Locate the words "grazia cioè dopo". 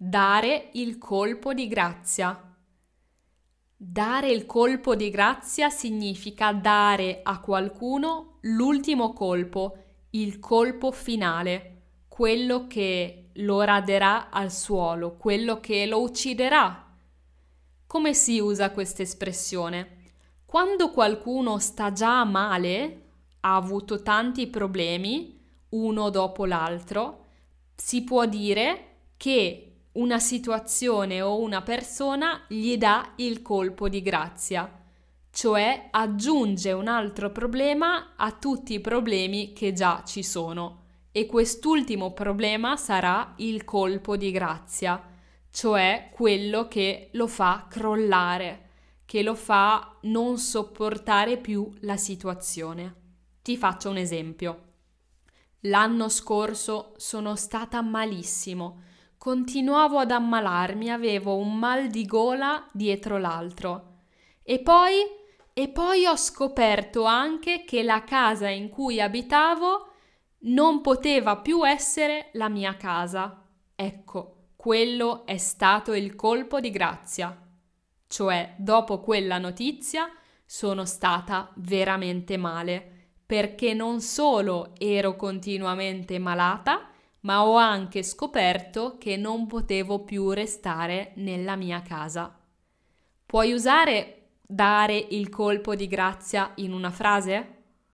76.70-79.00